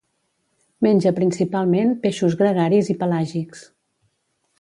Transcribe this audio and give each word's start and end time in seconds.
Menja 0.85 1.11
principalment 1.19 1.93
peixos 2.05 2.37
gregaris 2.39 2.89
i 2.95 2.97
pelàgics. 3.03 3.63